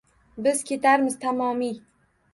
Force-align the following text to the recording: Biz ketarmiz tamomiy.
Biz 0.47 0.63
ketarmiz 0.69 1.19
tamomiy. 1.27 1.73